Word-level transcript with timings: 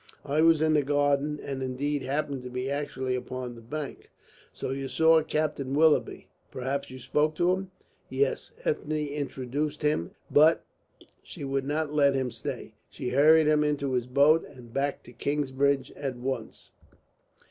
I 0.25 0.41
was 0.41 0.63
in 0.63 0.73
the 0.73 0.81
garden, 0.81 1.39
and 1.43 1.61
indeed 1.61 2.01
happened 2.01 2.41
to 2.41 2.49
be 2.49 2.71
actually 2.71 3.13
upon 3.13 3.53
the 3.53 3.61
bank." 3.61 4.09
"So 4.51 4.71
you 4.71 4.87
saw 4.87 5.21
Captain 5.21 5.75
Willoughby. 5.75 6.27
Perhaps 6.49 6.89
you 6.89 6.97
spoke 6.97 7.35
to 7.35 7.51
him?" 7.51 7.69
"Yes. 8.09 8.51
Ethne 8.65 8.93
introduced 8.93 9.83
him, 9.83 10.09
but 10.31 10.65
she 11.21 11.43
would 11.43 11.65
not 11.65 11.93
let 11.93 12.15
him 12.15 12.31
stay. 12.31 12.73
She 12.89 13.09
hurried 13.09 13.45
him 13.45 13.63
into 13.63 13.93
his 13.93 14.07
boat 14.07 14.43
and 14.49 14.73
back 14.73 15.03
to 15.03 15.11
Kingsbridge 15.13 15.91
at 15.91 16.15
once." 16.15 16.71